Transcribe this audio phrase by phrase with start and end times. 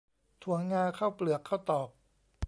[0.43, 1.89] ถั่วงาข้าวเปลือกข้าวตอก